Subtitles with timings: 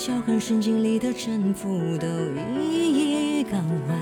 [0.00, 1.68] 把我脚跟神经里的征服
[1.98, 2.06] 都
[2.58, 3.94] 一一搞坏，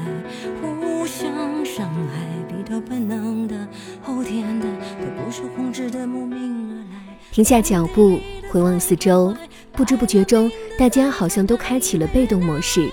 [0.61, 3.67] 互相伤害，逼到本能的、
[4.01, 4.67] 后天的、
[5.01, 7.19] 都不受控制的慕名而来。
[7.33, 8.21] 停下脚步，
[8.53, 9.35] 回望四周，
[9.73, 10.49] 不知不觉中，
[10.79, 12.89] 大家好像都开启了被动模式，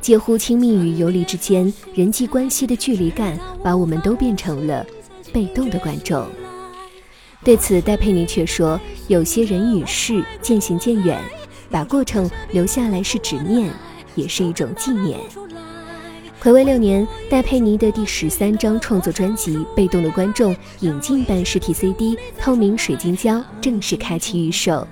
[0.00, 4.86] 介乎亲密与游离之间，人际关系的距离感，把我们都变成了
[5.32, 6.24] 被动的观众。
[7.42, 11.20] 对此，戴佩妮却说：“有些人与事渐行渐远，
[11.70, 13.70] 把过程留下来是执念，
[14.14, 15.18] 也是一种纪念。”
[16.40, 24.86] 暌违六年，戴佩妮的第十三张创作专辑《被动的观众》引进版实体 CD《透明水晶胶》正式开启预售。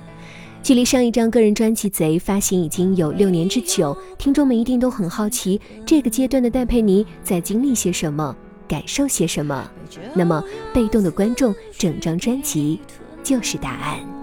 [0.61, 8.35] 距离上一张个人专辑《贼》发行已经有六年之久，听众们一定都很好奇，这个阶段的戴佩妮在经历些什么。
[8.69, 9.71] 感受些什么？
[10.13, 10.43] 那么，
[10.75, 12.81] 被动的观众整张专辑
[13.23, 14.16] 就是答案。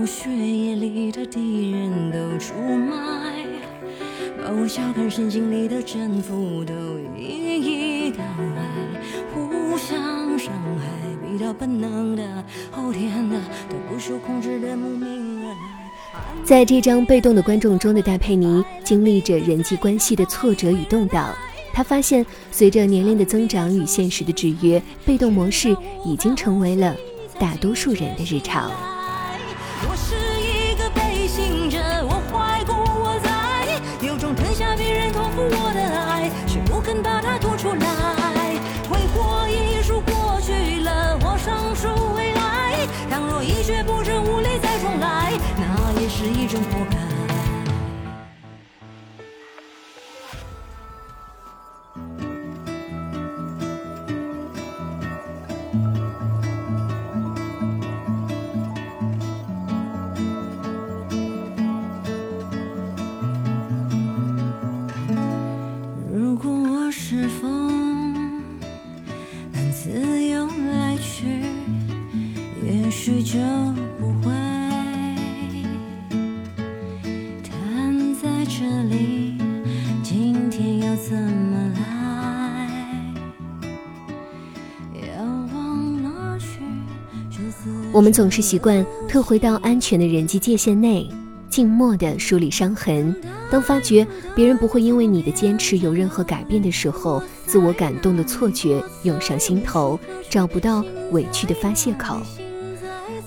[0.00, 3.34] 我血液里的敌人都出卖，
[4.38, 6.72] 把我脚跟神经里的征服都
[7.14, 8.24] 一一到
[8.56, 8.64] 来，
[9.34, 10.86] 互相伤害，
[11.22, 12.22] 比较本能的、
[12.70, 16.46] 后天的、都不受控制的慕名而来。
[16.46, 21.30] 在这张被动的观众中的戴佩妮，经历着人际关系的挫折与动荡。
[21.74, 26.96] 她发现，随着年龄的增长与现实的制约，被动模式已经成为了
[27.38, 28.72] 大多数人的日常。
[37.40, 38.19] 吐出来。
[87.92, 91.08] 我们总是习惯退回到安全的人际界限内，
[91.48, 93.14] 静默地梳理伤痕。
[93.50, 102.20] 当发觉别人不会因为你的坚持有任何改变的时候，自我感动的错觉涌上心头，找不到委屈的发泄口。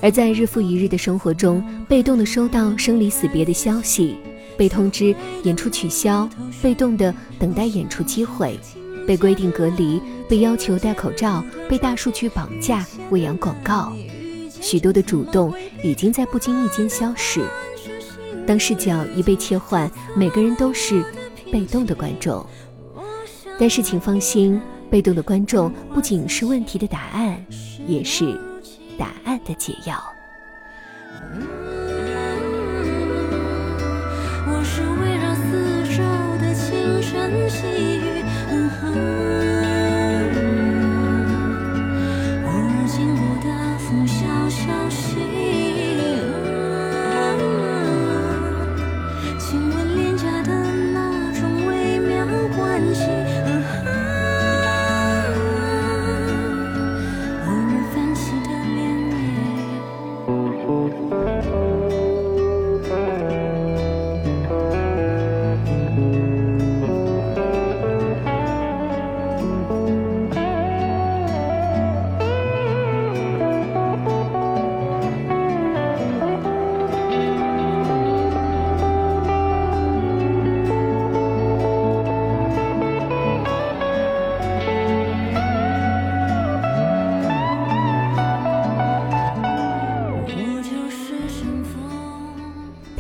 [0.02, 4.16] 而在日复一日的生活中，被动地收到生离死别的消息，
[4.58, 6.30] 被通知演出取消，
[6.62, 8.60] 被动地等待演出机会，
[9.08, 10.02] 被规定隔离，
[10.34, 13.94] 被要求戴口罩，被大数据绑架喂养广告。
[14.50, 17.46] 许多的主动已经在不经意间消逝。
[18.48, 21.06] 当视角一被切换，每个人都是
[21.52, 22.44] 被动的观众。
[23.60, 27.38] 但是请放心，被动的观众不仅是问题的答案，
[27.86, 28.36] 也是
[28.98, 30.04] 答案的解药。
[34.48, 36.02] 我是围绕四周
[36.44, 37.93] 的轻声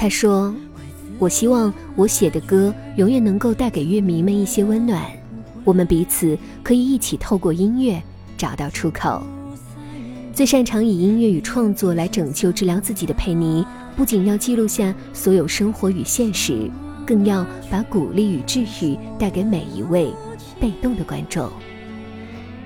[0.03, 0.53] 他说
[1.17, 5.01] ：“我希望我写的歌永远能够带给乐迷们一些温暖，
[5.63, 8.03] 我们彼此可以一起透过音乐
[8.37, 9.23] 找到出口。
[10.33, 13.65] 最擅长以音乐与创作来拯救、治疗自己的佩妮，
[13.95, 16.69] 不仅要记录下所有生活与现实，
[17.07, 20.13] 更要把鼓励与治愈带给每一位
[20.59, 21.49] 被动的观众。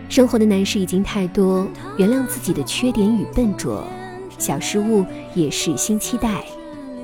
[0.10, 1.68] 生活的难事已经太多，
[2.00, 3.84] 原谅自己的缺点与笨拙，
[4.40, 5.06] 小失误
[5.36, 6.44] 也是新期待。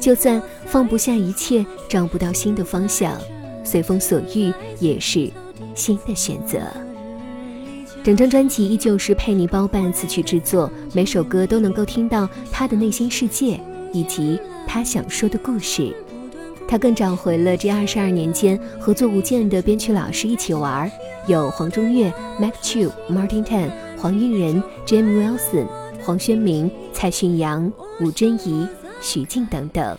[0.03, 3.17] 就算放不下一切，找不到新的方向，
[3.63, 5.31] 随风所欲也是
[5.73, 6.59] 新的选择。
[8.03, 13.57] 整张专辑依旧是佩妮包办词曲制作，每首歌都能够听到她的内心世界
[13.94, 15.95] 以及她想说的故事。
[16.67, 20.91] 她更找回了这二十二年间合作无间的编曲老师一起玩，
[21.27, 25.65] 有黄中岳、Mac Chu、Martin Tan、黄韵仁、Jim Wilson、
[26.03, 27.71] 黄轩明、蔡勋阳、
[28.01, 28.67] 吴珍怡、
[29.03, 29.95] 徐静等等。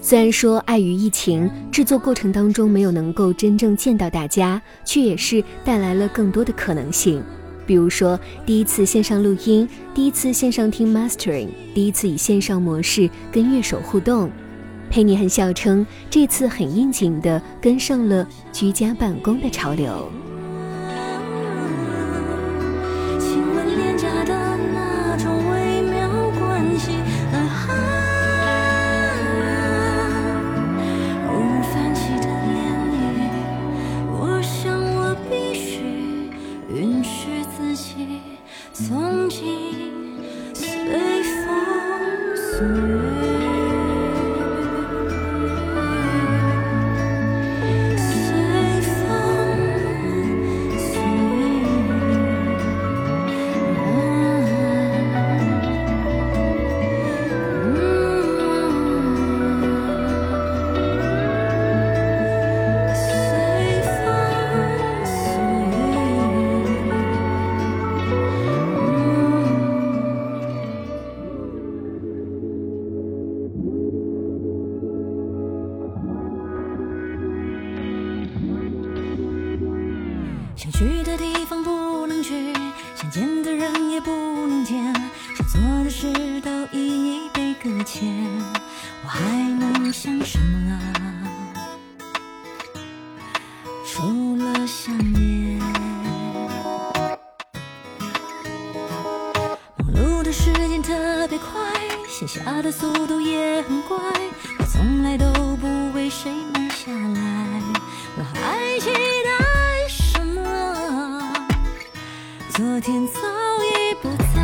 [0.00, 7.22] 虽然说碍于疫情，制作过程当中没有能够真正见到大家，却也是带来了更多的可能性。
[7.66, 14.30] 比如说，第一次线上录音，第一次线上听 mastering，第一次以线上模式跟乐手互动。
[14.90, 20.12] 佩妮很笑称，这次很应景的跟上了居家办公的潮流。
[80.56, 82.52] 想去的地方不能去
[82.94, 84.10] 想见的人也不
[84.46, 84.82] 能见
[85.36, 86.06] 想做的事
[86.40, 88.08] 都一一被搁浅。
[89.04, 89.20] 我还
[89.58, 90.80] 能想什么
[93.84, 95.58] 除了想念。
[99.76, 101.60] 忙碌的时间特别快
[102.08, 103.96] 闲暇的速度也很快
[104.58, 106.90] 我从来都不为谁慢下
[112.84, 113.20] 天早
[113.62, 114.36] 已不在。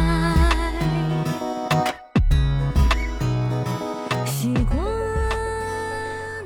[4.24, 4.78] 习惯。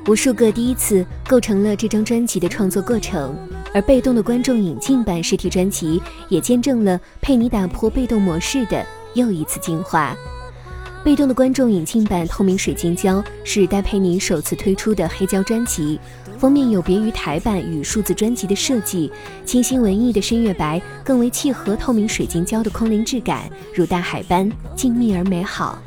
[0.05, 3.33] 无数个第一次构成了这张专辑的创作过程，
[3.73, 10.13] 而被动的观众引进版实体专辑也见证了佩妮打破被动模式的又一次进化。
[11.05, 15.99] 被动的观众引进版透明水晶胶是戴佩妮首次推出的黑胶专辑，
[16.39, 19.11] 封面有别于台版与数字专辑的设计，
[19.45, 25.77] 清新文艺的深月白更为契合透明水晶胶的空灵质感，如大海般静谧而美好。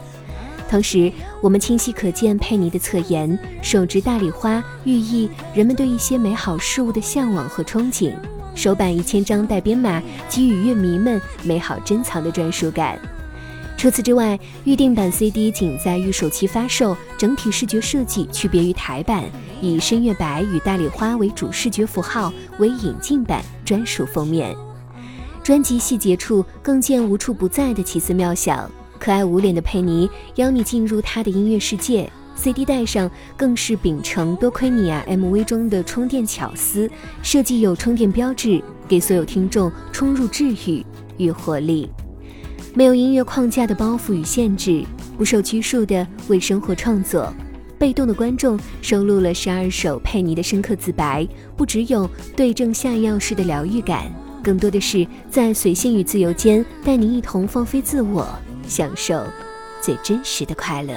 [0.71, 1.11] 同时，
[1.41, 8.15] 我们清晰可见佩妮的侧颜，手执大礼花，寓意人们对一些美好事物的向往和憧憬。
[8.55, 12.97] 首版一千张带编码，给予乐迷们美好珍藏的专属感。
[13.79, 19.23] 除此之外，预定版 CD 仅在预售期发售，整体视觉设计区别于台版，
[19.61, 24.53] 以深月白与大丽花为主视觉符号，为引进版专属封面。
[25.45, 28.69] 专辑细节处更见无处不在的奇思妙想，
[28.99, 32.11] 可爱无脸的佩妮邀你进入她的音乐世界。
[32.35, 36.91] CD 带上更是秉承多亏你啊 MV 中的充电巧思，
[37.23, 40.85] 设计有充电标志，给所有听众充入治愈
[41.17, 41.89] 与活力。
[42.79, 44.85] 没有音乐框架的包袱与限制，
[45.17, 47.35] 不受拘束的为生活创作。
[47.77, 54.09] 被动的观众收录了十二首佩妮的深刻自白，不只有对症下药式的疗愈感，
[54.45, 58.29] 更多的是在随性与自由间带你一同放飞自我，
[58.69, 59.25] 享受
[59.83, 60.95] 最真实的快乐。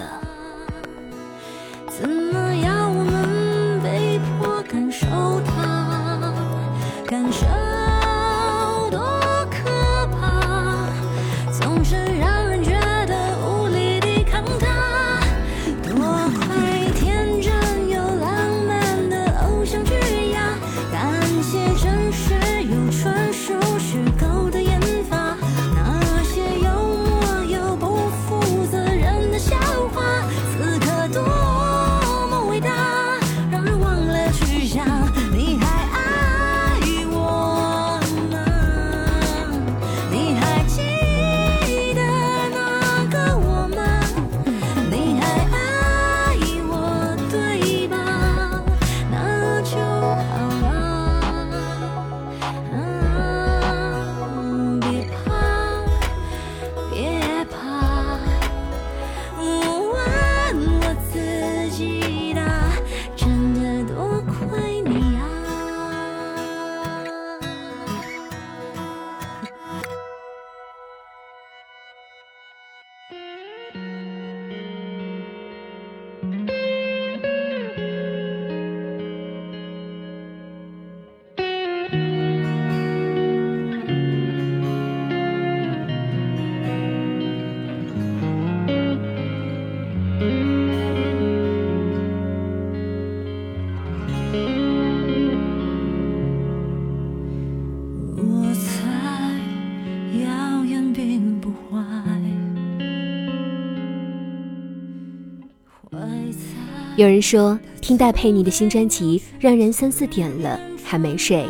[107.01, 111.50] 有人说，听戴佩妮的新专辑让人三四点了还没睡，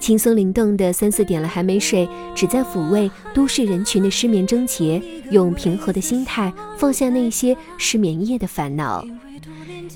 [0.00, 5.00] 轻松灵动的三四点了还没睡，旨在抚慰都市人群的失眠症结，
[5.30, 9.06] 用平和的心态放下那些失眠夜的烦恼。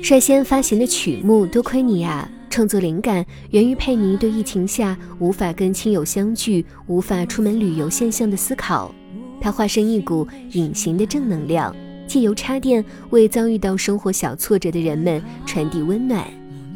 [0.01, 8.95] 率先发行的曲目《多亏你啊》，创作灵感源于佩妮对疫情下无法跟亲友相聚、无法出门旅游现象的思考。
[9.41, 11.75] 她化身一股隐形的正能量。
[12.07, 16.27] 借由插电为遭遇到生活小挫折的人们传递温暖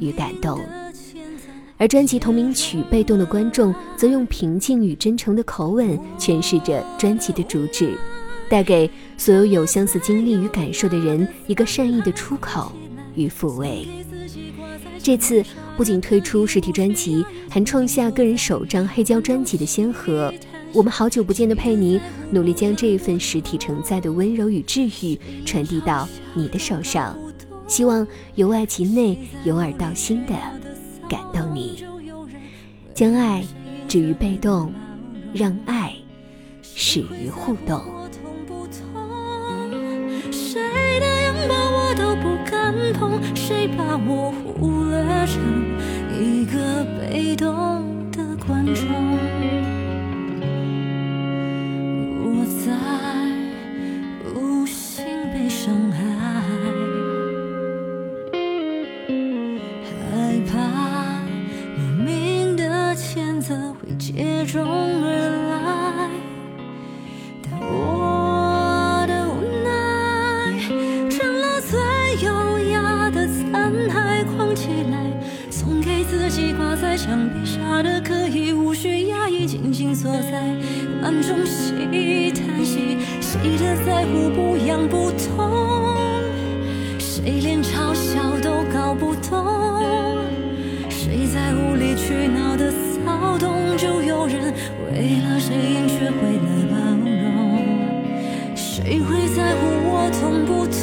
[0.01, 0.61] 与感动，
[1.77, 7.97] 而专辑同名曲《被动的观众》则用平静与真诚的口吻诠释着专辑的主旨，
[8.49, 12.73] 带给所有有相似经历与感受的人一个善意的出口
[13.15, 13.87] 与抚慰。
[15.03, 15.45] 这次
[15.77, 20.33] 不仅推出实体专辑，还创下个人首张黑胶专辑的先河。
[20.77, 21.99] 我们好久不见的佩妮，
[22.31, 27.19] 努力将这一份实体承载的温柔与治愈传递到你的手上，
[27.67, 30.35] 希望由外及内，由耳到心的
[31.09, 31.83] 感动你，
[32.93, 33.43] 将爱
[33.89, 34.71] 止于被动，
[35.33, 35.95] 让爱
[36.63, 37.83] 始于互动。
[40.31, 40.61] 谁
[41.01, 45.41] 的拥抱我都不敢碰，谁把我忽略成
[46.21, 49.46] 一个被动的观众。
[64.57, 65.06] 墙
[94.27, 94.53] 人
[94.91, 100.75] 为了谁学会了包容，谁会在乎我痛不痛，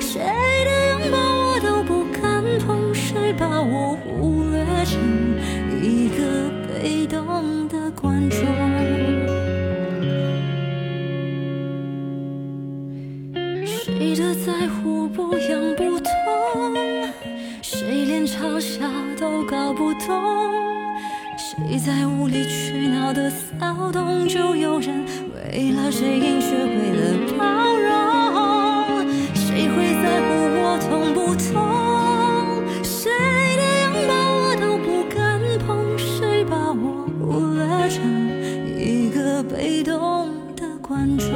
[0.00, 0.20] 谁
[0.64, 4.62] 的拥抱我都不敢碰，谁把我忽略。
[4.84, 4.98] 成
[5.80, 8.38] 一个被动的观众，
[13.64, 16.10] 谁的在乎不痒不痛，
[17.62, 20.71] 谁连嘲笑都搞不懂，
[21.54, 25.04] 谁在无理取闹的骚动，就有人
[25.52, 32.64] 为了谁应学会了包容，谁会在乎我痛不痛？
[32.82, 33.10] 谁
[33.58, 35.98] 的拥抱我都不敢碰？
[35.98, 38.00] 谁把我忽略成
[38.80, 41.28] 一个被动的观众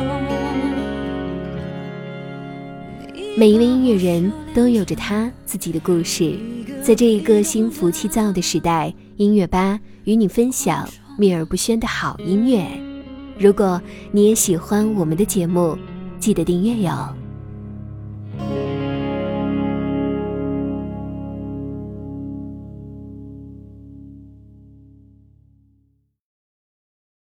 [3.37, 6.39] 每一位音乐人都有着他自己的故事，
[6.83, 12.65] 在这一个心浮气躁的时代，音乐吧与你分享秘而不宣的好音乐。
[13.39, 15.77] 如果你也喜欢我们的节目，
[16.19, 17.16] 记得订阅哟。